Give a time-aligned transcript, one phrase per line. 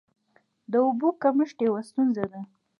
[0.71, 2.41] د اوبو کمښت یوه ستونزه ده.